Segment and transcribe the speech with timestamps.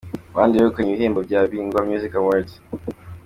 [0.33, 2.53] Abandi begukanye ibihembo bya Bingwa Music Awards:.